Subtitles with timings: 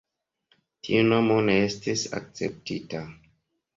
[0.87, 3.03] Tiu nomo ne estis akceptita.